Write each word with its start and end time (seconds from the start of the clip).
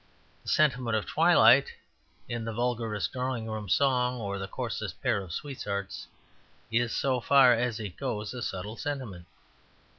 The 0.41 0.49
sentiment 0.49 0.97
of 0.97 1.05
twilight, 1.05 1.73
in 2.27 2.43
the 2.43 2.53
vulgarest 2.53 3.13
drawing 3.13 3.47
room 3.47 3.69
song 3.69 4.19
or 4.19 4.39
the 4.39 4.47
coarsest 4.47 4.99
pair 4.99 5.21
of 5.21 5.31
sweethearts, 5.31 6.07
is, 6.71 6.95
so 6.95 7.19
far 7.21 7.53
as 7.53 7.79
it 7.79 7.97
goes, 7.97 8.33
a 8.33 8.41
subtle 8.41 8.77
sentiment. 8.77 9.27